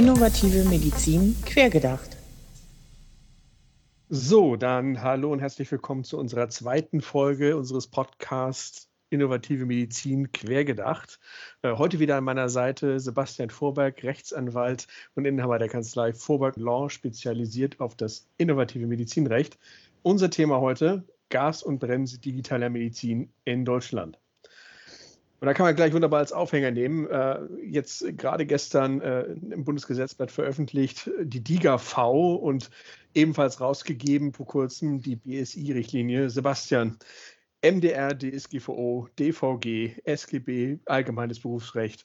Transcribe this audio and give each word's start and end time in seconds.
Innovative 0.00 0.64
Medizin 0.64 1.36
quergedacht. 1.44 2.16
So, 4.08 4.56
dann 4.56 5.02
hallo 5.02 5.30
und 5.30 5.40
herzlich 5.40 5.70
willkommen 5.70 6.04
zu 6.04 6.16
unserer 6.16 6.48
zweiten 6.48 7.02
Folge 7.02 7.54
unseres 7.54 7.86
Podcasts 7.86 8.88
Innovative 9.10 9.66
Medizin 9.66 10.32
quergedacht. 10.32 11.20
Äh, 11.60 11.76
heute 11.76 11.98
wieder 11.98 12.16
an 12.16 12.24
meiner 12.24 12.48
Seite 12.48 12.98
Sebastian 12.98 13.50
Vorberg, 13.50 14.02
Rechtsanwalt 14.02 14.86
und 15.16 15.26
Inhaber 15.26 15.58
der 15.58 15.68
Kanzlei 15.68 16.14
Vorberg 16.14 16.56
Law, 16.56 16.88
spezialisiert 16.88 17.78
auf 17.78 17.94
das 17.94 18.26
innovative 18.38 18.86
Medizinrecht. 18.86 19.58
Unser 20.02 20.30
Thema 20.30 20.62
heute: 20.62 21.04
Gas- 21.28 21.62
und 21.62 21.78
Bremse 21.78 22.18
digitaler 22.18 22.70
Medizin 22.70 23.28
in 23.44 23.66
Deutschland. 23.66 24.18
Und 25.40 25.46
da 25.46 25.54
kann 25.54 25.64
man 25.64 25.74
gleich 25.74 25.94
wunderbar 25.94 26.18
als 26.18 26.32
Aufhänger 26.32 26.70
nehmen. 26.70 27.08
Äh, 27.08 27.40
jetzt 27.64 28.04
gerade 28.18 28.44
gestern 28.44 29.00
äh, 29.00 29.22
im 29.22 29.64
Bundesgesetzblatt 29.64 30.30
veröffentlicht 30.30 31.10
die 31.22 31.42
DIGA-V 31.42 32.34
und 32.34 32.70
ebenfalls 33.14 33.58
rausgegeben 33.58 34.34
vor 34.34 34.46
kurzem 34.46 35.00
die 35.00 35.16
BSI-Richtlinie. 35.16 36.28
Sebastian, 36.28 36.98
MDR, 37.62 38.16
DSGVO, 38.18 39.08
DVG, 39.18 40.02
SGB, 40.04 40.78
Allgemeines 40.84 41.40
Berufsrecht. 41.40 42.04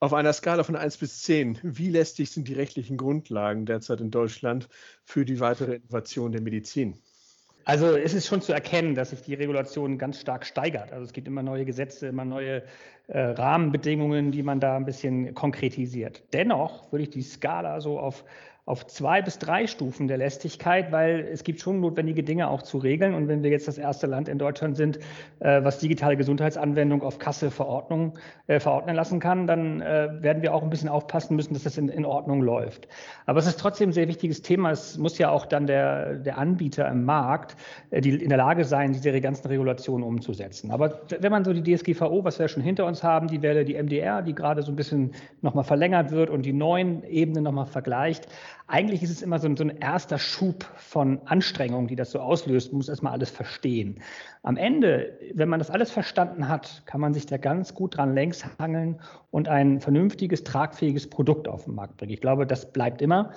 Auf 0.00 0.14
einer 0.14 0.32
Skala 0.32 0.64
von 0.64 0.76
1 0.76 0.96
bis 0.96 1.22
10, 1.22 1.60
wie 1.62 1.90
lästig 1.90 2.30
sind 2.30 2.48
die 2.48 2.54
rechtlichen 2.54 2.96
Grundlagen 2.96 3.66
derzeit 3.66 4.00
in 4.00 4.10
Deutschland 4.10 4.68
für 5.04 5.26
die 5.26 5.38
weitere 5.38 5.76
Innovation 5.76 6.32
der 6.32 6.40
Medizin? 6.40 6.98
Also 7.64 7.96
es 7.96 8.12
ist 8.12 8.26
schon 8.26 8.42
zu 8.42 8.52
erkennen, 8.52 8.94
dass 8.94 9.10
sich 9.10 9.22
die 9.22 9.34
Regulation 9.34 9.96
ganz 9.96 10.20
stark 10.20 10.44
steigert. 10.44 10.92
Also 10.92 11.04
es 11.04 11.12
gibt 11.12 11.26
immer 11.26 11.42
neue 11.42 11.64
Gesetze, 11.64 12.08
immer 12.08 12.24
neue 12.24 12.62
äh, 13.08 13.18
Rahmenbedingungen, 13.18 14.32
die 14.32 14.42
man 14.42 14.60
da 14.60 14.76
ein 14.76 14.84
bisschen 14.84 15.34
konkretisiert. 15.34 16.22
Dennoch 16.32 16.92
würde 16.92 17.04
ich 17.04 17.10
die 17.10 17.22
Skala 17.22 17.80
so 17.80 17.98
auf 17.98 18.24
auf 18.66 18.86
zwei 18.86 19.20
bis 19.20 19.38
drei 19.38 19.66
Stufen 19.66 20.08
der 20.08 20.16
Lästigkeit, 20.16 20.90
weil 20.90 21.28
es 21.30 21.44
gibt 21.44 21.60
schon 21.60 21.80
notwendige 21.80 22.22
Dinge 22.22 22.48
auch 22.48 22.62
zu 22.62 22.78
regeln. 22.78 23.12
Und 23.12 23.28
wenn 23.28 23.42
wir 23.42 23.50
jetzt 23.50 23.68
das 23.68 23.76
erste 23.76 24.06
Land 24.06 24.26
in 24.26 24.38
Deutschland 24.38 24.76
sind, 24.76 24.98
äh, 25.40 25.62
was 25.62 25.80
digitale 25.80 26.16
Gesundheitsanwendung 26.16 27.02
auf 27.02 27.18
Kasse 27.18 27.50
Verordnung 27.50 28.14
äh, 28.46 28.60
verordnen 28.60 28.96
lassen 28.96 29.20
kann, 29.20 29.46
dann 29.46 29.82
äh, 29.82 30.08
werden 30.20 30.42
wir 30.42 30.54
auch 30.54 30.62
ein 30.62 30.70
bisschen 30.70 30.88
aufpassen 30.88 31.36
müssen, 31.36 31.52
dass 31.52 31.64
das 31.64 31.76
in, 31.76 31.88
in, 31.88 32.06
Ordnung 32.06 32.40
läuft. 32.40 32.88
Aber 33.26 33.38
es 33.38 33.46
ist 33.46 33.60
trotzdem 33.60 33.90
ein 33.90 33.92
sehr 33.92 34.08
wichtiges 34.08 34.40
Thema. 34.40 34.70
Es 34.70 34.96
muss 34.96 35.18
ja 35.18 35.28
auch 35.28 35.44
dann 35.44 35.66
der, 35.66 36.14
der 36.14 36.38
Anbieter 36.38 36.88
im 36.88 37.04
Markt 37.04 37.56
äh, 37.90 38.00
die 38.00 38.14
in 38.14 38.30
der 38.30 38.38
Lage 38.38 38.64
sein, 38.64 38.92
diese 38.92 39.20
ganzen 39.20 39.46
Regulationen 39.46 40.06
umzusetzen. 40.06 40.70
Aber 40.70 41.02
wenn 41.20 41.30
man 41.30 41.44
so 41.44 41.52
die 41.52 41.62
DSGVO, 41.62 42.24
was 42.24 42.38
wir 42.38 42.48
schon 42.48 42.62
hinter 42.62 42.86
uns 42.86 43.02
haben, 43.02 43.28
die 43.28 43.42
Welle, 43.42 43.64
die 43.64 43.74
MDR, 43.74 44.22
die 44.22 44.34
gerade 44.34 44.62
so 44.62 44.72
ein 44.72 44.76
bisschen 44.76 45.12
nochmal 45.42 45.64
verlängert 45.64 46.10
wird 46.10 46.30
und 46.30 46.46
die 46.46 46.52
neuen 46.52 47.04
Ebenen 47.04 47.44
nochmal 47.44 47.66
vergleicht, 47.66 48.26
eigentlich 48.66 49.02
ist 49.02 49.10
es 49.10 49.22
immer 49.22 49.38
so 49.38 49.46
ein, 49.46 49.56
so 49.56 49.64
ein 49.64 49.76
erster 49.78 50.18
Schub 50.18 50.64
von 50.76 51.20
Anstrengungen, 51.26 51.86
die 51.86 51.96
das 51.96 52.10
so 52.10 52.20
auslöst. 52.20 52.72
Man 52.72 52.78
muss 52.78 52.88
erstmal 52.88 53.12
alles 53.12 53.30
verstehen. 53.30 54.00
Am 54.42 54.56
Ende, 54.56 55.18
wenn 55.34 55.48
man 55.48 55.58
das 55.58 55.70
alles 55.70 55.90
verstanden 55.90 56.48
hat, 56.48 56.82
kann 56.86 57.00
man 57.00 57.12
sich 57.12 57.26
da 57.26 57.36
ganz 57.36 57.74
gut 57.74 57.96
dran 57.96 58.14
längs 58.14 58.44
hangeln 58.58 59.00
und 59.30 59.48
ein 59.48 59.80
vernünftiges, 59.80 60.44
tragfähiges 60.44 61.08
Produkt 61.10 61.46
auf 61.46 61.64
den 61.64 61.74
Markt 61.74 61.98
bringen. 61.98 62.12
Ich 62.12 62.20
glaube, 62.20 62.46
das 62.46 62.72
bleibt 62.72 63.02
immer. 63.02 63.32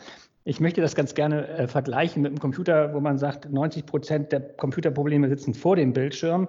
Ich 0.45 0.61
möchte 0.61 0.79
das 0.79 0.95
ganz 0.95 1.13
gerne 1.13 1.45
äh, 1.49 1.67
vergleichen 1.67 2.21
mit 2.21 2.31
einem 2.31 2.39
Computer, 2.39 2.93
wo 2.93 3.01
man 3.01 3.17
sagt, 3.17 3.51
90 3.51 3.85
Prozent 3.85 4.31
der 4.31 4.39
Computerprobleme 4.39 5.27
sitzen 5.27 5.53
vor 5.53 5.75
dem 5.75 5.91
Bildschirm. 5.91 6.47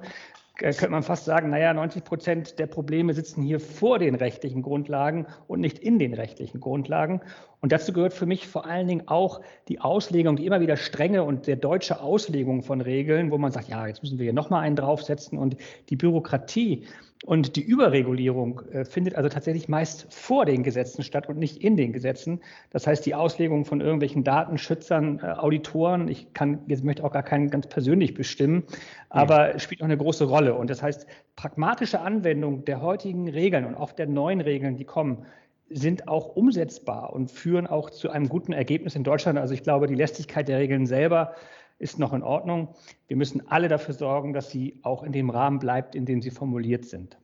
Äh, 0.61 0.73
könnte 0.73 0.91
man 0.91 1.03
fast 1.03 1.25
sagen, 1.25 1.51
naja, 1.51 1.73
90 1.73 2.05
Prozent 2.05 2.59
der 2.59 2.67
Probleme 2.67 3.15
sitzen 3.15 3.43
hier 3.43 3.61
vor 3.61 3.99
den 3.99 4.15
rechtlichen 4.15 4.63
Grundlagen 4.63 5.27
und 5.47 5.61
nicht 5.61 5.79
in 5.79 5.99
den 5.99 6.15
rechtlichen 6.15 6.61
Grundlagen. 6.61 7.21
Und 7.61 7.73
dazu 7.73 7.93
gehört 7.93 8.13
für 8.13 8.27
mich 8.27 8.47
vor 8.47 8.67
allen 8.67 8.87
Dingen 8.87 9.09
auch 9.09 9.41
die 9.69 9.81
Auslegung, 9.81 10.37
die 10.37 10.47
immer 10.47 10.61
wieder 10.61 10.77
strenge 10.77 11.25
und 11.25 11.47
der 11.47 11.57
deutsche 11.57 12.01
Auslegung 12.01 12.63
von 12.63 12.81
Regeln, 12.81 13.31
wo 13.31 13.39
man 13.39 13.51
sagt, 13.51 13.69
ja, 13.69 13.87
jetzt 13.87 14.03
müssen 14.03 14.19
wir 14.19 14.25
hier 14.25 14.33
nochmal 14.33 14.63
einen 14.63 14.77
draufsetzen 14.77 15.39
und 15.39 15.57
die 15.89 15.97
Bürokratie 15.97 16.85
und 17.25 17.57
die 17.57 17.63
Überregulierung 17.63 18.63
äh, 18.71 18.85
findet 18.85 19.17
also 19.17 19.29
tatsächlich 19.29 19.69
meist 19.69 20.07
vor 20.13 20.45
den 20.45 20.63
Gesetzen 20.63 21.03
statt 21.03 21.29
und 21.29 21.39
nicht 21.39 21.57
in 21.57 21.77
den 21.77 21.93
Gesetzen. 21.93 22.41
Das 22.71 22.87
heißt, 22.87 23.05
die 23.05 23.15
Auslegung 23.15 23.65
von 23.65 23.81
irgendwelchen 23.81 24.23
Datenschützern, 24.23 25.19
äh, 25.19 25.27
Auditoren, 25.33 26.07
ich 26.07 26.33
kann 26.33 26.61
jetzt 26.69 26.85
möchte 26.85 27.03
auch 27.03 27.11
gar 27.11 27.25
keinen 27.25 27.51
ganz 27.51 27.67
persönlich 27.67 28.15
bestimmen, 28.15 28.63
aber 29.09 29.53
ja. 29.53 29.59
spielt 29.59 29.81
auch 29.81 29.87
eine 29.87 29.97
große 29.97 30.25
Rolle. 30.27 30.55
Und 30.55 30.71
das 30.71 30.81
heißt, 30.83 31.09
pragmatische 31.35 32.01
Anwendung 32.01 32.65
der 32.65 32.83
heutigen 32.83 33.29
Regeln 33.29 33.65
und 33.65 33.75
auch 33.75 33.91
der 33.91 34.07
neuen 34.07 34.41
Regeln, 34.41 34.77
die 34.77 34.85
kommen, 34.85 35.27
sind 35.71 36.09
auch 36.09 36.37
umsetzbar 36.37 37.13
und 37.13 37.31
führen 37.31 37.67
auch 37.67 37.91
zu 37.91 38.11
einem 38.11 38.29
guten 38.29 38.53
Ergebnis 38.53 38.95
in 38.95 39.05
Deutschland. 39.05 39.39
Also 39.39 39.55
ich 39.55 39.63
glaube, 39.63 39.87
die 39.87 39.95
Lästigkeit 39.95 40.49
der 40.49 40.59
Regeln 40.59 40.87
selber 40.87 41.35
ist 41.79 41.99
noch 41.99 42.13
in 42.13 42.23
Ordnung. 42.23 42.75
Wir 43.07 43.17
müssen 43.17 43.49
alle 43.49 43.69
dafür 43.69 43.95
sorgen, 43.95 44.33
dass 44.33 44.51
sie 44.51 44.81
auch 44.83 45.03
in 45.03 45.13
dem 45.13 45.31
Rahmen 45.31 45.59
bleibt, 45.59 45.95
in 45.95 46.07
dem 46.07 46.23
sie 46.23 46.31
formuliert 46.31 46.85
sind. 46.85 47.19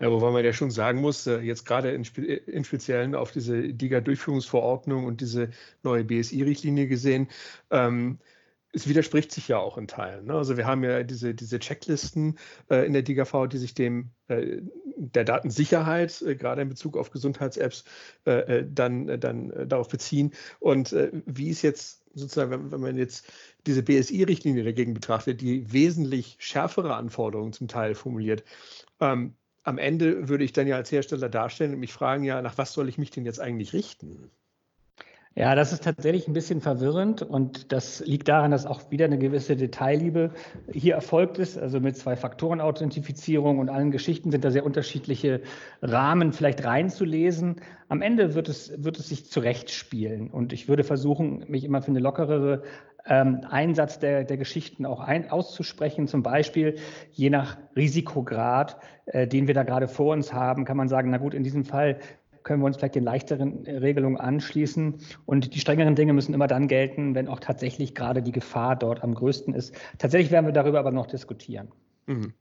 Ja, 0.00 0.10
wobei 0.10 0.30
man 0.30 0.44
ja 0.44 0.52
schon 0.52 0.70
sagen 0.70 1.00
muss, 1.00 1.26
äh, 1.26 1.40
jetzt 1.40 1.66
gerade 1.66 1.90
in, 1.90 2.04
im 2.46 2.64
Speziellen 2.64 3.14
auf 3.14 3.30
diese 3.30 3.74
DIGA-Durchführungsverordnung 3.74 5.04
und 5.04 5.20
diese 5.20 5.50
neue 5.82 6.04
BSI-Richtlinie 6.04 6.86
gesehen, 6.86 7.28
ähm, 7.70 8.18
es 8.72 8.88
widerspricht 8.88 9.32
sich 9.32 9.48
ja 9.48 9.58
auch 9.58 9.78
in 9.78 9.88
Teilen. 9.88 10.26
Ne? 10.26 10.34
Also 10.34 10.56
wir 10.56 10.66
haben 10.66 10.84
ja 10.84 11.02
diese, 11.02 11.34
diese 11.34 11.58
Checklisten 11.58 12.38
äh, 12.70 12.86
in 12.86 12.92
der 12.92 13.02
DIGAV, 13.02 13.48
die 13.48 13.58
sich 13.58 13.74
dem 13.74 14.10
äh, 14.28 14.62
der 15.00 15.24
Datensicherheit, 15.24 16.22
äh, 16.22 16.36
gerade 16.36 16.62
in 16.62 16.68
Bezug 16.68 16.96
auf 16.96 17.10
Gesundheits-Apps, 17.10 17.84
äh, 18.26 18.58
äh, 18.58 18.66
dann, 18.70 19.08
äh, 19.08 19.18
dann 19.18 19.68
darauf 19.68 19.88
beziehen. 19.88 20.32
Und 20.60 20.94
wie 21.26 21.48
ist 21.48 21.62
jetzt 21.62 22.02
sozusagen, 22.14 22.50
wenn, 22.50 22.70
wenn 22.70 22.80
man 22.80 22.96
jetzt 22.98 23.26
diese 23.66 23.82
BSI-Richtlinie 23.82 24.64
dagegen 24.64 24.94
betrachtet, 24.94 25.40
die 25.40 25.72
wesentlich 25.72 26.36
schärfere 26.38 26.94
Anforderungen 26.94 27.52
zum 27.52 27.68
Teil 27.68 27.94
formuliert, 27.94 28.44
ähm, 29.00 29.34
am 29.62 29.78
Ende 29.78 30.28
würde 30.28 30.44
ich 30.44 30.52
dann 30.52 30.66
ja 30.66 30.76
als 30.76 30.90
Hersteller 30.90 31.28
darstellen 31.28 31.74
und 31.74 31.80
mich 31.80 31.92
fragen, 31.92 32.24
ja, 32.24 32.40
nach 32.42 32.58
was 32.58 32.72
soll 32.72 32.88
ich 32.88 32.98
mich 32.98 33.10
denn 33.10 33.26
jetzt 33.26 33.40
eigentlich 33.40 33.72
richten? 33.72 34.30
Ja, 35.36 35.54
das 35.54 35.72
ist 35.72 35.84
tatsächlich 35.84 36.26
ein 36.26 36.32
bisschen 36.32 36.60
verwirrend 36.60 37.22
und 37.22 37.70
das 37.70 38.00
liegt 38.04 38.26
daran, 38.26 38.50
dass 38.50 38.66
auch 38.66 38.90
wieder 38.90 39.04
eine 39.04 39.16
gewisse 39.16 39.54
Detailliebe 39.54 40.32
hier 40.72 40.94
erfolgt 40.94 41.38
ist. 41.38 41.56
Also 41.56 41.78
mit 41.78 41.96
zwei 41.96 42.16
Faktoren 42.16 42.60
Authentifizierung 42.60 43.60
und 43.60 43.68
allen 43.68 43.92
Geschichten 43.92 44.32
sind 44.32 44.44
da 44.44 44.50
sehr 44.50 44.66
unterschiedliche 44.66 45.42
Rahmen 45.82 46.32
vielleicht 46.32 46.64
reinzulesen. 46.64 47.60
Am 47.88 48.02
Ende 48.02 48.34
wird 48.34 48.48
es, 48.48 48.72
wird 48.82 48.98
es 48.98 49.08
sich 49.08 49.30
zurechtspielen 49.30 50.30
und 50.30 50.52
ich 50.52 50.68
würde 50.68 50.82
versuchen, 50.82 51.44
mich 51.46 51.62
immer 51.62 51.80
für 51.80 51.92
eine 51.92 52.00
lockerere 52.00 52.64
ähm, 53.06 53.42
Einsatz 53.48 54.00
der, 54.00 54.24
der 54.24 54.36
Geschichten 54.36 54.84
auch 54.84 55.00
ein, 55.00 55.30
auszusprechen. 55.30 56.08
Zum 56.08 56.24
Beispiel 56.24 56.74
je 57.12 57.30
nach 57.30 57.56
Risikograd, 57.76 58.78
äh, 59.06 59.28
den 59.28 59.46
wir 59.46 59.54
da 59.54 59.62
gerade 59.62 59.86
vor 59.86 60.12
uns 60.12 60.32
haben, 60.32 60.64
kann 60.64 60.76
man 60.76 60.88
sagen, 60.88 61.10
na 61.10 61.18
gut, 61.18 61.34
in 61.34 61.44
diesem 61.44 61.64
Fall 61.64 61.98
können 62.42 62.62
wir 62.62 62.66
uns 62.66 62.76
vielleicht 62.76 62.94
den 62.94 63.04
leichteren 63.04 63.66
Regelungen 63.66 64.16
anschließen. 64.16 64.98
Und 65.26 65.54
die 65.54 65.60
strengeren 65.60 65.94
Dinge 65.94 66.12
müssen 66.12 66.34
immer 66.34 66.46
dann 66.46 66.68
gelten, 66.68 67.14
wenn 67.14 67.28
auch 67.28 67.40
tatsächlich 67.40 67.94
gerade 67.94 68.22
die 68.22 68.32
Gefahr 68.32 68.76
dort 68.76 69.02
am 69.02 69.14
größten 69.14 69.54
ist. 69.54 69.74
Tatsächlich 69.98 70.30
werden 70.30 70.46
wir 70.46 70.52
darüber 70.52 70.78
aber 70.78 70.92
noch 70.92 71.06
diskutieren. 71.06 71.68
Mhm. 72.06 72.34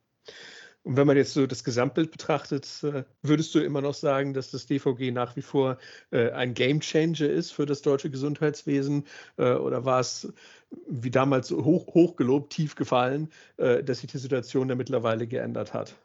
Und 0.84 0.96
wenn 0.96 1.08
man 1.08 1.18
jetzt 1.18 1.34
so 1.34 1.46
das 1.46 1.64
Gesamtbild 1.64 2.12
betrachtet, 2.12 2.66
äh, 2.84 3.04
würdest 3.22 3.54
du 3.54 3.60
immer 3.60 3.82
noch 3.82 3.94
sagen, 3.94 4.34
dass 4.34 4.52
das 4.52 4.66
DVG 4.66 5.12
nach 5.12 5.36
wie 5.36 5.42
vor 5.42 5.78
äh, 6.12 6.32
ein 6.32 6.54
Gamechanger 6.54 7.30
ist 7.30 7.52
für 7.52 7.66
das 7.66 7.82
deutsche 7.82 8.10
Gesundheitswesen? 8.10 9.06
Äh, 9.38 9.54
oder 9.54 9.84
war 9.84 10.00
es 10.00 10.32
wie 10.88 11.12
damals 11.12 11.52
hoch, 11.52 11.88
hochgelobt, 11.94 12.54
tief 12.54 12.76
gefallen, 12.76 13.30
dass 13.58 14.02
sich 14.02 14.12
die 14.12 14.20
Situation 14.20 14.68
da 14.68 14.76
mittlerweile 14.76 15.26
geändert 15.26 15.74
hat? 15.74 15.96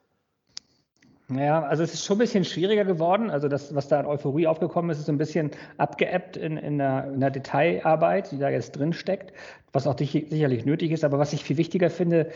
Ja, 1.31 1.63
also 1.63 1.83
es 1.83 1.95
ist 1.95 2.05
schon 2.05 2.17
ein 2.17 2.19
bisschen 2.19 2.45
schwieriger 2.45 2.85
geworden. 2.85 3.31
Also 3.31 3.49
das, 3.49 3.75
was 3.75 3.89
da 3.89 3.99
an 3.99 4.07
Euphorie 4.07 4.47
aufgekommen 4.47 4.91
ist, 4.91 4.99
ist 4.99 5.09
ein 5.09 5.17
bisschen 5.17 5.51
abgeebbt 5.79 6.37
in, 6.37 6.59
in, 6.59 6.77
der, 6.79 7.13
in 7.15 7.21
der 7.21 7.31
Detailarbeit, 7.31 8.31
die 8.31 8.39
da 8.39 8.51
jetzt 8.51 8.73
drin 8.73 8.93
steckt, 8.93 9.33
was 9.73 9.87
auch 9.87 9.97
sicherlich 9.97 10.67
nötig 10.67 10.91
ist. 10.91 11.03
Aber 11.03 11.19
was 11.19 11.33
ich 11.33 11.43
viel 11.43 11.57
wichtiger 11.57 11.89
finde, 11.89 12.31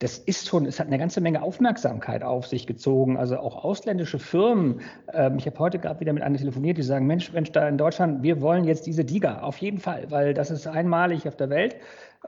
das 0.00 0.18
ist 0.18 0.48
schon, 0.48 0.66
es 0.66 0.80
hat 0.80 0.88
eine 0.88 0.98
ganze 0.98 1.20
Menge 1.20 1.40
Aufmerksamkeit 1.40 2.24
auf 2.24 2.48
sich 2.48 2.66
gezogen. 2.66 3.16
Also 3.16 3.38
auch 3.38 3.62
ausländische 3.62 4.18
Firmen. 4.18 4.80
Ähm, 5.12 5.38
ich 5.38 5.46
habe 5.46 5.60
heute 5.60 5.78
gerade 5.78 6.00
wieder 6.00 6.12
mit 6.12 6.24
einer 6.24 6.36
telefoniert, 6.36 6.78
die 6.78 6.82
sagen, 6.82 7.06
Mensch, 7.06 7.32
Mensch, 7.32 7.52
da 7.52 7.68
in 7.68 7.78
Deutschland, 7.78 8.24
wir 8.24 8.40
wollen 8.40 8.64
jetzt 8.64 8.86
diese 8.86 9.04
DIGA, 9.04 9.42
auf 9.42 9.58
jeden 9.58 9.78
Fall, 9.78 10.06
weil 10.10 10.34
das 10.34 10.50
ist 10.50 10.66
einmalig 10.66 11.28
auf 11.28 11.36
der 11.36 11.50
Welt. 11.50 11.76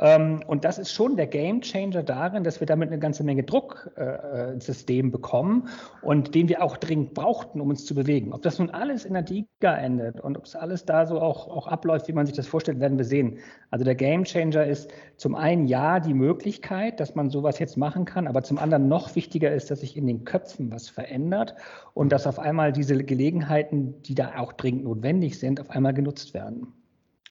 Ähm, 0.00 0.43
und 0.46 0.64
das 0.64 0.79
ist 0.79 0.93
schon 0.93 1.17
der 1.17 1.26
Game 1.26 1.61
Changer 1.61 2.02
darin, 2.02 2.43
dass 2.43 2.61
wir 2.61 2.67
damit 2.67 2.88
eine 2.88 2.99
ganze 2.99 3.23
Menge 3.23 3.44
Druck 3.44 3.91
äh, 3.96 4.52
ins 4.52 4.67
System 4.67 5.11
bekommen 5.11 5.69
und 6.02 6.35
den 6.35 6.49
wir 6.49 6.62
auch 6.62 6.76
dringend 6.76 7.14
brauchten, 7.14 7.61
um 7.61 7.70
uns 7.70 7.85
zu 7.85 7.94
bewegen. 7.94 8.32
Ob 8.32 8.43
das 8.43 8.58
nun 8.58 8.70
alles 8.70 9.05
in 9.05 9.12
der 9.12 9.23
DIGA 9.23 9.76
endet 9.76 10.20
und 10.20 10.37
ob 10.37 10.44
es 10.44 10.56
alles 10.56 10.85
da 10.85 11.06
so 11.06 11.20
auch, 11.20 11.49
auch 11.49 11.69
abläuft, 11.69 12.08
wie 12.08 12.12
man 12.12 12.26
sich 12.26 12.35
das 12.35 12.46
vorstellt, 12.46 12.81
werden 12.81 12.99
wir 12.99 13.05
sehen. 13.05 13.38
Also 13.70 13.85
der 13.85 13.94
Game 13.94 14.25
Changer 14.25 14.67
ist 14.67 14.93
zum 15.17 15.35
einen 15.37 15.67
ja 15.67 16.00
die 16.00 16.14
Möglichkeit, 16.14 16.99
dass 16.99 17.14
man 17.14 17.31
sowas 17.31 17.58
jetzt 17.58 17.76
machen 17.76 18.05
kann, 18.05 18.26
aber 18.26 18.43
zum 18.43 18.58
anderen 18.58 18.88
noch 18.88 19.14
wichtiger 19.14 19.52
ist, 19.52 19.70
dass 19.70 19.81
sich 19.81 19.97
in 19.97 20.06
den 20.06 20.25
Köpfen 20.25 20.73
was 20.73 20.88
verändert 20.88 21.55
und 21.94 22.11
dass 22.11 22.26
auf 22.26 22.38
einmal 22.38 22.73
diese 22.73 23.02
Gelegenheiten, 23.05 24.02
die 24.02 24.14
da 24.14 24.38
auch 24.38 24.52
dringend 24.52 24.85
notwendig 24.85 25.38
sind, 25.38 25.61
auf 25.61 25.70
einmal 25.70 25.94
genutzt 25.94 26.35
werden. 26.35 26.73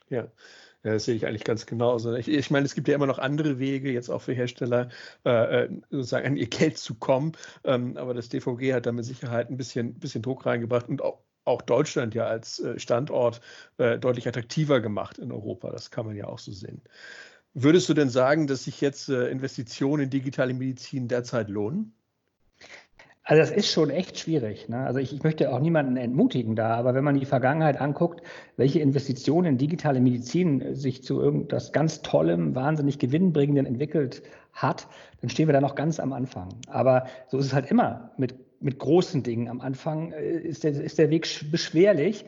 Ja. 0.09 0.27
Ja, 0.83 0.91
das 0.93 1.05
sehe 1.05 1.15
ich 1.15 1.25
eigentlich 1.25 1.45
ganz 1.45 1.65
genauso. 1.65 2.13
Ich, 2.13 2.27
ich, 2.27 2.51
meine, 2.51 2.65
es 2.65 2.75
gibt 2.75 2.87
ja 2.89 2.95
immer 2.95 3.05
noch 3.07 3.17
andere 3.19 3.57
Wege, 3.57 3.91
jetzt 3.91 4.09
auch 4.09 4.21
für 4.21 4.33
Hersteller, 4.33 4.89
äh, 5.25 5.63
äh 5.63 5.69
sozusagen 5.89 6.25
an 6.27 6.35
ihr 6.37 6.47
Geld 6.47 6.77
zu 6.77 6.95
kommen. 6.95 7.33
Ähm, 7.63 7.95
aber 7.95 8.13
das 8.13 8.27
DVG 8.29 8.73
hat 8.73 8.85
da 8.85 8.91
mit 8.91 9.05
Sicherheit 9.05 9.49
ein 9.49 9.55
bisschen, 9.57 9.93
bisschen 9.99 10.21
Druck 10.21 10.45
reingebracht 10.45 10.89
und 10.89 11.01
auch, 11.01 11.19
auch 11.45 11.61
Deutschland 11.61 12.15
ja 12.15 12.25
als 12.25 12.59
äh, 12.59 12.77
Standort 12.79 13.39
äh, 13.77 13.97
deutlich 13.97 14.27
attraktiver 14.27 14.81
gemacht 14.81 15.19
in 15.19 15.31
Europa. 15.31 15.71
Das 15.71 15.89
kann 15.89 16.05
man 16.05 16.17
ja 16.17 16.27
auch 16.27 16.39
so 16.39 16.51
sehen. 16.51 16.81
Würdest 17.53 17.89
du 17.89 17.93
denn 17.93 18.09
sagen, 18.09 18.47
dass 18.47 18.65
sich 18.65 18.81
jetzt 18.81 19.09
äh, 19.09 19.29
Investitionen 19.29 20.03
in 20.05 20.09
digitale 20.09 20.53
Medizin 20.53 21.07
derzeit 21.07 21.49
lohnen? 21.49 21.95
Also 23.25 23.41
das 23.41 23.51
ist 23.51 23.71
schon 23.71 23.89
echt 23.89 24.19
schwierig. 24.19 24.67
Ne? 24.67 24.85
Also 24.85 24.99
ich, 24.99 25.13
ich, 25.13 25.23
möchte 25.23 25.53
auch 25.53 25.61
niemanden 25.61 25.95
entmutigen 25.95 26.57
da, 26.57 26.75
aber 26.75 26.93
wenn 26.93 27.05
man 27.05 27.17
die 27.17 27.25
Vergangenheit 27.25 27.79
anguckt, 27.79 28.21
welche 28.57 28.79
Investitionen 28.79 29.53
in 29.53 29.57
digitale 29.57 30.01
Medizin 30.01 30.75
sich 30.75 31.03
zu 31.03 31.21
irgendwas 31.21 31.71
ganz 31.71 32.01
Tollem, 32.01 32.53
wahnsinnig 32.53 32.99
gewinnbringenden 32.99 33.65
entwickelt 33.65 34.23
hat, 34.51 34.87
dann 35.21 35.29
stehen 35.29 35.47
wir 35.47 35.53
da 35.53 35.61
noch 35.61 35.75
ganz 35.75 36.01
am 36.01 36.11
Anfang. 36.11 36.49
Aber 36.67 37.05
so 37.29 37.37
ist 37.37 37.45
es 37.45 37.53
halt 37.53 37.71
immer 37.71 38.11
mit, 38.17 38.35
mit 38.59 38.77
großen 38.77 39.23
Dingen. 39.23 39.47
Am 39.47 39.61
Anfang 39.61 40.11
äh, 40.11 40.39
ist 40.39 40.65
der, 40.65 40.71
ist 40.71 40.97
der 40.99 41.09
Weg 41.09 41.49
beschwerlich 41.49 42.25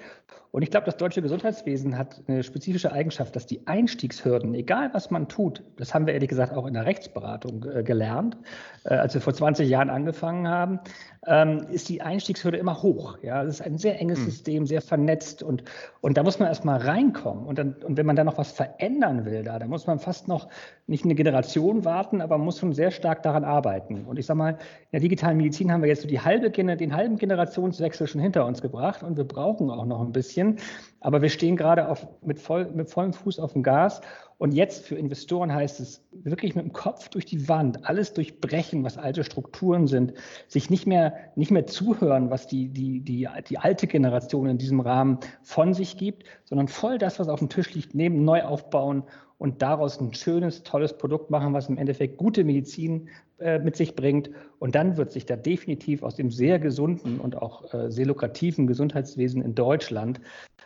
und 0.56 0.62
ich 0.62 0.72
glaube, 0.72 0.86
das 0.86 0.96
deutsche 0.96 1.22
Gesundheitswesen 1.22 1.98
hat 1.98 2.22
eine 2.28 2.42
spezifische 2.42 2.90
Eigenschaft, 2.94 3.36
dass 3.36 3.46
die 3.46 3.68
Einstiegshürden, 3.68 4.54
egal 4.54 4.90
was 4.94 5.12
man 5.12 5.28
tut, 5.28 5.62
das 5.76 5.94
haben 5.94 6.08
wir 6.08 6.14
ehrlich 6.14 6.30
gesagt 6.30 6.54
auch 6.54 6.66
in 6.66 6.76
der 6.76 6.86
Rechtsberatung 6.86 7.66
äh, 7.66 7.84
gelernt, 7.84 8.38
äh, 8.86 8.94
als 8.94 9.14
wir 9.14 9.20
vor 9.20 9.34
20 9.34 9.68
Jahren 9.68 9.90
angefangen 9.90 10.48
haben, 10.48 10.80
ähm, 11.28 11.66
ist 11.72 11.90
die 11.90 12.02
Einstiegshürde 12.02 12.58
immer 12.58 12.82
hoch. 12.82 13.18
Ja, 13.22 13.44
es 13.44 13.56
ist 13.56 13.62
ein 13.64 13.78
sehr 13.78 14.00
enges 14.00 14.20
mhm. 14.20 14.26
System, 14.26 14.66
sehr 14.66 14.82
vernetzt 14.82 15.44
und, 15.44 15.64
und 16.00 16.16
da 16.16 16.24
muss 16.24 16.40
man 16.40 16.48
erstmal 16.48 16.80
reinkommen. 16.80 17.46
Und, 17.46 17.58
dann, 17.58 17.74
und 17.84 17.98
wenn 17.98 18.06
man 18.06 18.16
da 18.16 18.24
noch 18.24 18.38
was 18.38 18.52
verändern 18.52 19.26
will, 19.26 19.44
da, 19.44 19.60
da 19.60 19.68
muss 19.68 19.88
man 19.88 20.00
fast 20.00 20.30
noch 20.30 20.48
nicht 20.88 21.04
eine 21.04 21.16
Generation 21.16 21.84
warten, 21.84 22.22
aber 22.22 22.38
muss 22.38 22.60
schon 22.60 22.74
sehr 22.74 22.92
stark 22.92 23.24
daran 23.24 23.44
arbeiten. 23.44 24.06
Und 24.06 24.20
ich 24.20 24.26
sage 24.26 24.38
mal, 24.38 24.52
in 24.52 24.58
der 24.94 25.00
digitalen 25.02 25.38
Medizin 25.38 25.72
haben 25.72 25.82
wir 25.82 25.90
jetzt 25.90 26.04
so 26.04 26.08
die 26.08 26.22
halbe, 26.22 26.52
den 26.52 26.96
halben 26.96 27.18
Generationswechsel 27.18 28.08
schon 28.08 28.22
hinter 28.22 28.46
uns 28.46 28.62
gebracht 28.62 29.02
und 29.02 29.18
wir 29.18 29.26
brauchen 29.26 29.70
auch 29.70 29.86
noch 29.86 30.02
ein 30.02 30.12
bisschen. 30.12 30.45
Indien 30.46 30.58
Aber 31.06 31.22
wir 31.22 31.30
stehen 31.30 31.56
gerade 31.56 31.88
auf, 31.88 32.08
mit, 32.24 32.40
voll, 32.40 32.66
mit 32.74 32.90
vollem 32.90 33.14
Fuß 33.14 33.38
auf 33.38 33.54
dem 33.54 33.62
Gas 33.62 34.02
und 34.40 34.56
jetzt 34.56 34.88
für 34.88 34.96
Investoren 34.96 35.54
heißt 35.54 35.80
es 35.80 36.04
wirklich 36.12 36.56
mit 36.56 36.66
dem 36.66 36.74
Kopf 36.74 37.10
durch 37.10 37.26
die 37.26 37.48
Wand, 37.48 37.88
alles 37.88 38.14
durchbrechen, 38.14 38.84
was 38.84 38.98
alte 38.98 39.24
Strukturen 39.24 39.86
sind, 39.86 40.16
sich 40.48 40.72
nicht 40.72 40.88
mehr, 40.88 41.14
nicht 41.36 41.52
mehr 41.52 41.68
zuhören, 41.68 42.32
was 42.32 42.48
die, 42.48 42.70
die, 42.70 43.02
die, 43.02 43.30
die 43.48 43.58
alte 43.60 43.86
Generation 43.86 44.50
in 44.50 44.58
diesem 44.58 44.80
Rahmen 44.80 45.20
von 45.44 45.76
sich 45.76 45.96
gibt, 45.98 46.24
sondern 46.44 46.68
voll 46.68 46.98
das, 46.98 47.20
was 47.20 47.30
auf 47.30 47.38
dem 47.38 47.50
Tisch 47.50 47.76
liegt, 47.76 47.94
nehmen, 47.94 48.26
neu 48.26 48.42
aufbauen 48.42 49.04
und 49.38 49.62
daraus 49.62 50.00
ein 50.02 50.12
schönes, 50.16 50.64
tolles 50.64 50.98
Produkt 50.98 51.30
machen, 51.30 51.54
was 51.54 51.70
im 51.70 51.78
Endeffekt 51.78 52.18
gute 52.18 52.44
Medizin 52.44 53.10
äh, 53.38 53.60
mit 53.60 53.76
sich 53.76 53.96
bringt. 53.96 54.32
Und 54.58 54.74
dann 54.74 54.98
wird 54.98 55.12
sich 55.12 55.28
da 55.28 55.36
definitiv 55.36 56.02
aus 56.02 56.16
dem 56.16 56.32
sehr 56.32 56.58
gesunden 56.58 57.20
und 57.20 57.40
auch 57.40 57.72
äh, 57.76 57.92
sehr 57.92 58.08
lukrativen 58.08 58.66
Gesundheitswesen 58.66 59.44
in 59.44 59.54
Deutschland 59.54 60.20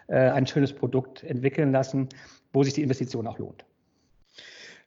äh, 0.09 0.28
ein 0.33 0.47
schönes 0.47 0.73
Produkt 0.73 1.23
entwickeln 1.23 1.71
lassen 1.71 2.09
wo 2.53 2.63
sich 2.63 2.73
die 2.73 2.83
Investition 2.83 3.27
auch 3.27 3.37
lohnt. 3.37 3.65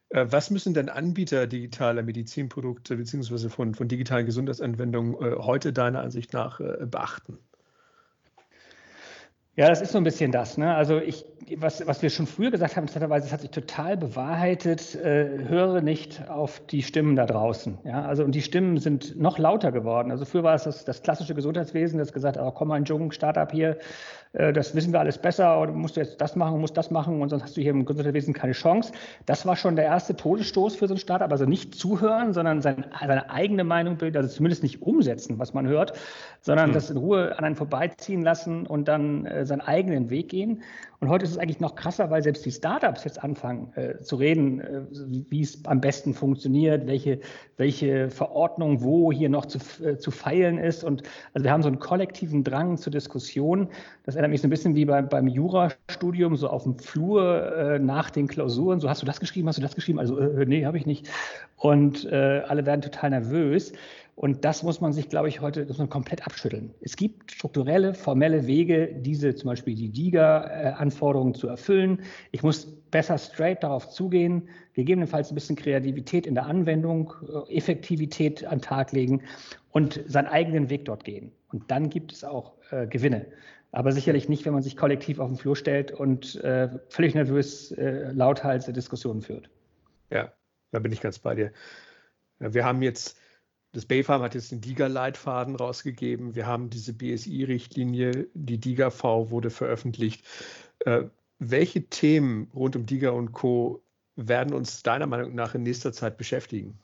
Äh, 0.09 0.25
was 0.29 0.49
müssen 0.49 0.73
denn 0.73 0.89
Anbieter 0.89 1.47
digitaler 1.47 2.03
Medizinprodukte 2.03 2.97
bzw. 2.97 3.49
Von, 3.49 3.75
von 3.75 3.87
digitalen 3.87 4.25
Gesundheitsanwendungen 4.25 5.15
äh, 5.15 5.35
heute 5.37 5.73
deiner 5.73 6.01
Ansicht 6.01 6.33
nach 6.33 6.59
äh, 6.59 6.85
beachten? 6.85 7.37
Ja, 9.55 9.69
das 9.69 9.81
ist 9.81 9.91
so 9.91 9.99
ein 9.99 10.03
bisschen 10.03 10.31
das. 10.31 10.57
Ne? 10.57 10.73
Also 10.73 10.99
ich, 10.99 11.25
was, 11.57 11.85
was 11.85 12.01
wir 12.01 12.09
schon 12.09 12.27
früher 12.27 12.51
gesagt 12.51 12.75
haben, 12.75 12.87
das 12.87 13.31
hat 13.31 13.41
sich 13.41 13.49
total 13.49 13.97
bewahrheitet, 13.97 14.95
äh, 14.95 15.45
höre 15.47 15.81
nicht 15.81 16.29
auf 16.29 16.61
die 16.67 16.83
Stimmen 16.83 17.15
da 17.15 17.25
draußen. 17.25 17.77
Ja? 17.83 18.03
Also 18.03 18.23
und 18.23 18.33
die 18.33 18.41
Stimmen 18.41 18.77
sind 18.77 19.19
noch 19.19 19.37
lauter 19.37 19.71
geworden. 19.71 20.11
Also 20.11 20.25
früher 20.25 20.43
war 20.43 20.55
es 20.55 20.63
das, 20.63 20.85
das 20.85 21.01
klassische 21.01 21.35
Gesundheitswesen, 21.35 21.99
das 21.99 22.13
gesagt 22.13 22.37
hat, 22.37 22.45
oh, 22.45 22.51
komm 22.51 22.69
mal 22.69 22.75
ein 22.75 22.85
Jung, 22.85 23.11
Startup 23.11 23.51
hier, 23.51 23.77
äh, 24.33 24.51
das 24.51 24.75
wissen 24.75 24.91
wir 24.91 24.99
alles 24.99 25.17
besser 25.17 25.59
oder 25.61 25.71
musst 25.71 25.95
du 25.95 26.01
jetzt 26.01 26.19
das 26.19 26.35
machen, 26.35 26.59
musst 26.59 26.75
das 26.75 26.91
machen 26.91 27.21
und 27.21 27.29
sonst 27.29 27.43
hast 27.43 27.57
du 27.57 27.61
hier 27.61 27.71
im 27.71 27.85
Gesundheitswesen 27.85 28.33
keine 28.33 28.53
Chance. 28.53 28.91
Das 29.25 29.45
war 29.45 29.55
schon 29.55 29.75
der 29.75 29.85
erste 29.85 30.15
Todesstoß 30.15 30.75
für 30.75 30.87
so 30.87 30.95
ein 30.95 30.99
Startup, 30.99 31.31
also 31.31 31.45
nicht 31.45 31.75
zuhören, 31.75 32.33
sondern 32.33 32.61
sein, 32.61 32.85
seine 32.99 33.29
eigene 33.29 33.63
Meinung 33.63 33.97
bilden, 33.97 34.17
also 34.17 34.29
zumindest 34.29 34.63
nicht 34.63 34.81
umsetzen, 34.81 35.39
was 35.39 35.53
man 35.53 35.67
hört, 35.67 35.93
sondern 36.41 36.71
mhm. 36.71 36.73
das 36.73 36.89
in 36.89 36.97
Ruhe 36.97 37.37
an 37.37 37.45
einen 37.45 37.55
vorbeiziehen 37.55 38.23
lassen 38.23 38.65
und 38.65 38.87
dann 38.87 39.25
äh, 39.25 39.45
seinen 39.45 39.61
eigenen 39.61 40.09
Weg 40.09 40.29
gehen. 40.29 40.63
Und 40.99 41.09
heute 41.09 41.25
ist 41.25 41.32
es 41.33 41.39
eigentlich 41.39 41.59
noch 41.59 41.75
krasser, 41.75 42.09
weil 42.09 42.23
selbst 42.23 42.45
die 42.45 42.51
Startups 42.51 43.03
jetzt 43.03 43.23
anfangen 43.23 43.71
äh, 43.75 43.99
zu 43.99 44.15
reden, 44.15 44.61
äh, 44.61 44.81
wie 45.29 45.41
es 45.41 45.65
am 45.65 45.81
besten 45.81 46.13
funktioniert, 46.13 46.87
welche, 46.87 47.19
welche 47.57 48.09
Verordnung 48.09 48.81
wo 48.81 49.11
hier 49.11 49.29
noch 49.29 49.45
zu, 49.45 49.59
äh, 49.83 49.97
zu 49.97 50.11
feilen 50.11 50.57
ist. 50.57 50.83
Und 50.83 51.03
also 51.33 51.43
wir 51.43 51.51
haben 51.51 51.63
so 51.63 51.67
einen 51.67 51.79
kollektiven 51.79 52.43
Drang 52.43 52.77
zur 52.77 52.91
Diskussion. 52.91 53.69
Das 54.05 54.15
erinnert 54.15 54.31
mich 54.31 54.41
so 54.41 54.47
ein 54.47 54.51
bisschen 54.51 54.75
wie 54.75 54.85
bei, 54.85 55.01
beim 55.01 55.27
Jurastudium, 55.27 56.35
so 56.35 56.49
auf 56.49 56.63
dem 56.63 56.77
Flur 56.77 57.55
äh, 57.55 57.79
nach 57.79 58.09
den 58.09 58.27
Klausuren. 58.27 58.79
So, 58.79 58.89
hast 58.89 59.01
du 59.01 59.05
das 59.05 59.19
geschrieben, 59.19 59.47
hast 59.47 59.57
du 59.57 59.61
das 59.61 59.75
geschrieben? 59.75 59.99
Also, 59.99 60.17
äh, 60.17 60.45
nee, 60.45 60.65
habe 60.65 60.77
ich 60.77 60.85
nicht. 60.85 61.09
Und 61.57 62.05
äh, 62.11 62.41
alle 62.47 62.65
werden 62.65 62.81
total 62.81 63.11
nervös. 63.11 63.73
Und 64.15 64.45
das 64.45 64.61
muss 64.61 64.79
man 64.79 64.93
sich, 64.93 65.09
glaube 65.09 65.27
ich, 65.27 65.41
heute 65.41 65.65
muss 65.65 65.79
man 65.79 65.89
komplett 65.89 66.25
abschütteln. 66.25 66.73
Es 66.81 66.95
gibt 66.95 67.31
strukturelle, 67.31 67.95
formelle 67.95 68.45
Wege, 68.45 68.93
diese 68.93 69.33
zum 69.33 69.49
Beispiel 69.49 69.73
die 69.73 69.89
DIGA-Anforderungen 69.89 71.33
zu 71.33 71.47
erfüllen. 71.47 72.03
Ich 72.31 72.43
muss 72.43 72.65
besser 72.91 73.17
straight 73.17 73.63
darauf 73.63 73.89
zugehen, 73.89 74.49
gegebenenfalls 74.73 75.31
ein 75.31 75.35
bisschen 75.35 75.55
Kreativität 75.55 76.27
in 76.27 76.35
der 76.35 76.45
Anwendung, 76.45 77.13
äh, 77.27 77.57
Effektivität 77.57 78.45
an 78.45 78.59
den 78.59 78.61
Tag 78.61 78.91
legen 78.91 79.23
und 79.71 79.99
seinen 80.07 80.27
eigenen 80.27 80.69
Weg 80.69 80.85
dort 80.85 81.03
gehen. 81.03 81.31
Und 81.51 81.71
dann 81.71 81.89
gibt 81.89 82.11
es 82.11 82.23
auch 82.23 82.53
äh, 82.69 82.85
Gewinne. 82.85 83.25
Aber 83.71 83.91
sicherlich 83.91 84.29
nicht, 84.29 84.45
wenn 84.45 84.53
man 84.53 84.61
sich 84.61 84.77
kollektiv 84.77 85.17
auf 85.17 85.29
den 85.29 85.37
Flur 85.37 85.55
stellt 85.55 85.91
und 85.91 86.35
äh, 86.43 86.69
völlig 86.89 87.15
nervös 87.15 87.71
äh, 87.71 88.11
lauthals 88.11 88.67
Diskussionen 88.67 89.23
führt. 89.23 89.49
Ja, 90.11 90.31
da 90.71 90.77
bin 90.77 90.91
ich 90.91 91.01
ganz 91.01 91.17
bei 91.17 91.33
dir. 91.33 91.51
Wir 92.37 92.63
haben 92.63 92.83
jetzt 92.83 93.17
das 93.73 93.85
BayFarm 93.85 94.21
hat 94.21 94.35
jetzt 94.35 94.51
den 94.51 94.61
DIGA-Leitfaden 94.61 95.55
rausgegeben. 95.55 96.35
Wir 96.35 96.45
haben 96.45 96.69
diese 96.69 96.93
BSI-Richtlinie, 96.93 98.27
die 98.33 98.59
DIGA-V 98.59 99.31
wurde 99.31 99.49
veröffentlicht. 99.49 100.23
Äh, 100.79 101.05
welche 101.39 101.89
Themen 101.89 102.49
rund 102.53 102.75
um 102.75 102.85
DIGA 102.85 103.09
und 103.09 103.33
Co. 103.33 103.83
werden 104.15 104.53
uns 104.53 104.83
deiner 104.83 105.07
Meinung 105.07 105.33
nach 105.33 105.55
in 105.55 105.63
nächster 105.63 105.91
Zeit 105.91 106.17
beschäftigen? 106.17 106.79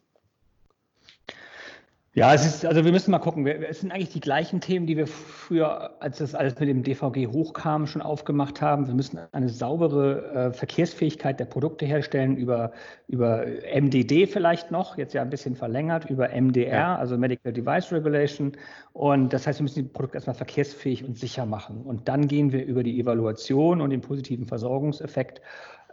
Ja, 2.19 2.33
es 2.33 2.45
ist, 2.45 2.65
also 2.65 2.83
wir 2.83 2.91
müssen 2.91 3.11
mal 3.11 3.19
gucken. 3.19 3.47
Es 3.47 3.79
sind 3.79 3.93
eigentlich 3.93 4.09
die 4.09 4.19
gleichen 4.19 4.59
Themen, 4.59 4.85
die 4.85 4.97
wir 4.97 5.07
früher, 5.07 5.91
als 6.01 6.17
das 6.17 6.35
alles 6.35 6.59
mit 6.59 6.67
dem 6.67 6.83
DVG 6.83 7.27
hochkam, 7.27 7.88
schon 7.88 8.01
aufgemacht 8.01 8.61
haben. 8.61 8.88
Wir 8.88 8.93
müssen 8.93 9.19
eine 9.31 9.47
saubere 9.47 10.49
äh, 10.49 10.51
Verkehrsfähigkeit 10.51 11.39
der 11.39 11.45
Produkte 11.45 11.85
herstellen 11.85 12.35
über, 12.35 12.73
über 13.07 13.45
MDD 13.73 14.27
vielleicht 14.27 14.69
noch, 14.69 14.97
jetzt 14.97 15.13
ja 15.13 15.21
ein 15.21 15.29
bisschen 15.29 15.55
verlängert, 15.55 16.09
über 16.09 16.27
MDR, 16.27 16.77
ja. 16.77 16.95
also 16.97 17.17
Medical 17.17 17.53
Device 17.53 17.89
Regulation. 17.93 18.51
Und 18.91 19.31
das 19.31 19.47
heißt, 19.47 19.59
wir 19.59 19.63
müssen 19.63 19.83
die 19.83 19.89
Produkte 19.89 20.17
erstmal 20.17 20.35
verkehrsfähig 20.35 21.05
und 21.05 21.17
sicher 21.17 21.45
machen. 21.45 21.83
Und 21.85 22.09
dann 22.09 22.27
gehen 22.27 22.51
wir 22.51 22.65
über 22.65 22.83
die 22.83 22.99
Evaluation 22.99 23.79
und 23.79 23.91
den 23.91 24.01
positiven 24.01 24.45
Versorgungseffekt 24.45 25.39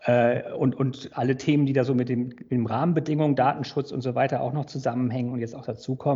äh, 0.07 0.53
und, 0.53 0.75
und 0.77 1.11
alle 1.15 1.37
Themen, 1.37 1.67
die 1.67 1.73
da 1.73 1.85
so 1.85 1.95
mit, 1.95 2.09
dem, 2.09 2.29
mit 2.29 2.51
dem 2.51 2.67
Rahmenbedingungen, 2.67 3.35
Datenschutz 3.35 3.91
und 3.93 4.03
so 4.03 4.15
weiter 4.15 4.41
auch 4.41 4.53
noch 4.53 4.67
zusammenhängen 4.67 5.33
und 5.33 5.41
jetzt 5.41 5.55
auch 5.55 5.65
dazukommen, 5.65 6.16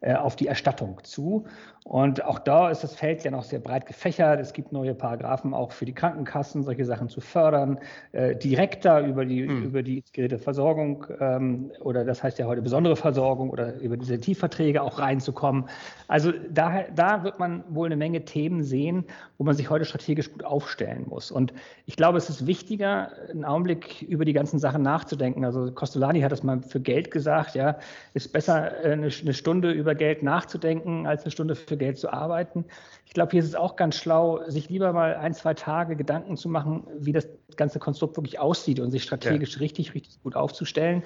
äh, 0.00 0.14
auf 0.14 0.36
die 0.36 0.46
Erstattung 0.46 0.98
zu. 1.02 1.44
Und 1.84 2.24
auch 2.24 2.38
da 2.38 2.70
ist 2.70 2.84
das 2.84 2.94
Feld 2.94 3.24
ja 3.24 3.32
noch 3.32 3.42
sehr 3.42 3.58
breit 3.58 3.86
gefächert. 3.86 4.38
Es 4.38 4.52
gibt 4.52 4.72
neue 4.72 4.94
Paragraphen 4.94 5.52
auch 5.52 5.72
für 5.72 5.84
die 5.84 5.92
Krankenkassen, 5.92 6.62
solche 6.62 6.84
Sachen 6.84 7.08
zu 7.08 7.20
fördern, 7.20 7.80
äh, 8.12 8.36
direkter 8.36 9.00
über 9.00 9.24
die, 9.24 9.42
mhm. 9.42 9.64
über 9.64 9.82
die 9.82 10.04
Geräteversorgung 10.12 11.06
ähm, 11.18 11.72
oder 11.80 12.04
das 12.04 12.22
heißt 12.22 12.38
ja 12.38 12.46
heute 12.46 12.62
besondere 12.62 12.94
Versorgung 12.94 13.50
oder 13.50 13.80
über 13.80 13.96
diese 13.96 14.18
Tiefverträge 14.18 14.80
auch 14.80 15.00
reinzukommen. 15.00 15.64
Also 16.06 16.32
da, 16.50 16.84
da 16.94 17.24
wird 17.24 17.40
man 17.40 17.64
wohl 17.68 17.86
eine 17.86 17.96
Menge 17.96 18.24
Themen 18.24 18.62
sehen, 18.62 19.04
wo 19.38 19.44
man 19.44 19.56
sich 19.56 19.68
heute 19.68 19.84
strategisch 19.84 20.30
gut 20.32 20.44
aufstellen 20.44 21.06
muss. 21.08 21.32
Und 21.32 21.52
ich 21.86 21.96
glaube, 21.96 22.18
es 22.18 22.30
ist 22.30 22.46
wichtiger, 22.46 23.10
einen 23.28 23.44
Augenblick 23.44 24.02
über 24.02 24.24
die 24.24 24.32
ganzen 24.32 24.60
Sachen 24.60 24.82
nachzudenken. 24.82 25.44
Also 25.44 25.72
Costolani 25.72 26.20
hat 26.20 26.30
das 26.30 26.44
mal 26.44 26.62
für 26.62 26.80
Geld 26.80 27.10
gesagt, 27.10 27.56
ja, 27.56 27.76
ist 28.14 28.32
besser 28.32 28.84
äh, 28.84 28.92
eine, 28.92 29.10
eine 29.22 29.34
Stunde 29.34 29.72
über 29.72 29.94
Geld 29.94 30.22
nachzudenken, 30.22 31.06
als 31.06 31.22
eine 31.22 31.30
Stunde 31.30 31.54
für 31.54 31.76
Geld 31.76 31.98
zu 31.98 32.12
arbeiten. 32.12 32.64
Ich 33.06 33.14
glaube, 33.14 33.32
hier 33.32 33.40
ist 33.40 33.48
es 33.48 33.54
auch 33.54 33.76
ganz 33.76 33.96
schlau, 33.96 34.40
sich 34.48 34.68
lieber 34.68 34.92
mal 34.92 35.16
ein, 35.16 35.34
zwei 35.34 35.54
Tage 35.54 35.96
Gedanken 35.96 36.36
zu 36.36 36.48
machen, 36.48 36.86
wie 36.98 37.12
das 37.12 37.28
ganze 37.56 37.78
Konstrukt 37.78 38.16
wirklich 38.16 38.38
aussieht 38.38 38.80
und 38.80 38.90
sich 38.90 39.02
strategisch 39.02 39.54
ja. 39.54 39.60
richtig, 39.60 39.94
richtig 39.94 40.22
gut 40.22 40.36
aufzustellen 40.36 41.02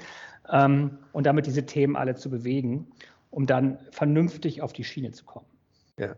ähm, 0.50 0.98
und 1.12 1.26
damit 1.26 1.46
diese 1.46 1.66
Themen 1.66 1.96
alle 1.96 2.14
zu 2.14 2.30
bewegen, 2.30 2.88
um 3.30 3.46
dann 3.46 3.78
vernünftig 3.90 4.62
auf 4.62 4.72
die 4.72 4.84
Schiene 4.84 5.12
zu 5.12 5.24
kommen. 5.24 5.46
Ja 5.98 6.16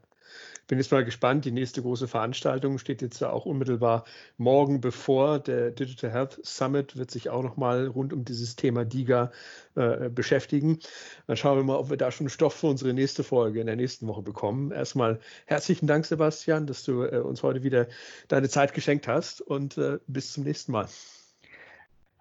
bin 0.68 0.78
jetzt 0.78 0.92
mal 0.92 1.04
gespannt. 1.04 1.44
Die 1.44 1.50
nächste 1.50 1.82
große 1.82 2.06
Veranstaltung 2.06 2.78
steht 2.78 3.02
jetzt 3.02 3.22
auch 3.24 3.46
unmittelbar 3.46 4.04
morgen 4.36 4.80
bevor. 4.80 5.40
Der 5.40 5.70
Digital 5.70 6.12
Health 6.12 6.40
Summit 6.44 6.96
wird 6.96 7.10
sich 7.10 7.30
auch 7.30 7.42
nochmal 7.42 7.88
rund 7.88 8.12
um 8.12 8.24
dieses 8.24 8.54
Thema 8.54 8.84
DIGA 8.84 9.32
äh, 9.74 10.08
beschäftigen. 10.10 10.78
Dann 11.26 11.36
schauen 11.36 11.58
wir 11.58 11.64
mal, 11.64 11.76
ob 11.76 11.90
wir 11.90 11.96
da 11.96 12.12
schon 12.12 12.28
Stoff 12.28 12.54
für 12.54 12.68
unsere 12.68 12.92
nächste 12.92 13.24
Folge 13.24 13.60
in 13.60 13.66
der 13.66 13.76
nächsten 13.76 14.06
Woche 14.06 14.22
bekommen. 14.22 14.70
Erstmal 14.70 15.18
herzlichen 15.46 15.86
Dank, 15.86 16.04
Sebastian, 16.06 16.66
dass 16.66 16.84
du 16.84 17.02
äh, 17.02 17.18
uns 17.18 17.42
heute 17.42 17.62
wieder 17.62 17.88
deine 18.28 18.48
Zeit 18.48 18.74
geschenkt 18.74 19.08
hast 19.08 19.40
und 19.40 19.78
äh, 19.78 19.98
bis 20.06 20.32
zum 20.32 20.44
nächsten 20.44 20.72
Mal. 20.72 20.88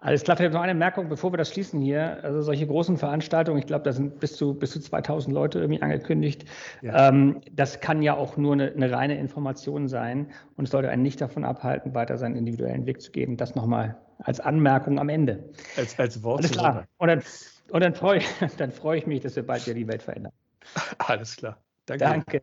Alles 0.00 0.22
klar, 0.22 0.36
vielleicht 0.36 0.54
noch 0.54 0.60
eine 0.60 0.74
Merkung, 0.74 1.08
bevor 1.08 1.32
wir 1.32 1.38
das 1.38 1.50
schließen 1.50 1.80
hier. 1.80 2.22
Also 2.22 2.40
solche 2.40 2.66
großen 2.66 2.96
Veranstaltungen, 2.96 3.58
ich 3.58 3.66
glaube, 3.66 3.84
da 3.84 3.92
sind 3.92 4.20
bis 4.20 4.36
zu, 4.36 4.54
bis 4.54 4.70
zu 4.70 4.80
2000 4.80 5.34
Leute 5.34 5.58
irgendwie 5.58 5.82
angekündigt. 5.82 6.44
Ja. 6.82 7.08
Ähm, 7.08 7.40
das 7.52 7.80
kann 7.80 8.00
ja 8.02 8.16
auch 8.16 8.36
nur 8.36 8.52
eine, 8.52 8.72
eine, 8.72 8.92
reine 8.92 9.18
Information 9.18 9.88
sein 9.88 10.30
und 10.56 10.66
es 10.66 10.70
sollte 10.70 10.88
einen 10.88 11.02
nicht 11.02 11.20
davon 11.20 11.44
abhalten, 11.44 11.94
weiter 11.94 12.16
seinen 12.16 12.36
individuellen 12.36 12.86
Weg 12.86 13.02
zu 13.02 13.10
gehen. 13.10 13.36
Das 13.36 13.56
nochmal 13.56 13.96
als 14.18 14.38
Anmerkung 14.38 15.00
am 15.00 15.08
Ende. 15.08 15.50
Als, 15.76 15.98
als 15.98 16.22
Wort. 16.22 16.38
Alles 16.38 16.52
klar. 16.52 16.86
Und 16.98 17.08
dann, 17.08 17.22
und 17.70 17.82
dann 17.82 17.94
freue 17.94 18.20
dann 18.58 18.70
freu 18.70 18.98
ich 18.98 19.06
mich, 19.06 19.20
dass 19.20 19.34
wir 19.34 19.44
bald 19.44 19.66
wieder 19.66 19.74
die 19.74 19.88
Welt 19.88 20.02
verändern. 20.02 20.32
Alles 20.98 21.36
klar. 21.36 21.58
Danke. 21.86 22.04
Danke. 22.04 22.42